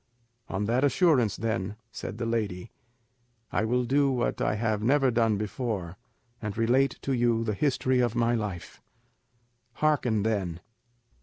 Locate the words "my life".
8.15-8.81